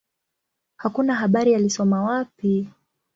Hakuna 0.77 1.15
habari 1.15 1.55
alisoma 1.55 2.03
wapi. 2.03 2.69